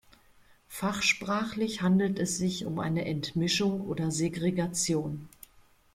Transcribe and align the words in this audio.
Fachsprachlich 0.67 1.83
handelt 1.83 2.17
es 2.17 2.35
sich 2.39 2.65
um 2.65 2.79
eine 2.79 3.05
Entmischung 3.05 3.81
oder 3.81 4.09
Segregation. 4.09 5.29